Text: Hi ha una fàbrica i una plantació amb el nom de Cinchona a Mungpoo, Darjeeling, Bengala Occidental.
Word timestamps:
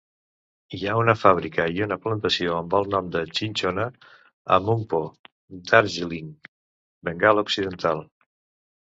Hi 0.75 0.77
ha 0.85 0.93
una 0.99 1.13
fàbrica 1.23 1.65
i 1.73 1.83
una 1.87 1.97
plantació 2.05 2.55
amb 2.59 2.73
el 2.79 2.89
nom 2.93 3.11
de 3.15 3.21
Cinchona 3.39 3.85
a 4.55 4.59
Mungpoo, 4.69 5.11
Darjeeling, 5.73 6.33
Bengala 7.11 7.45
Occidental. 7.51 8.03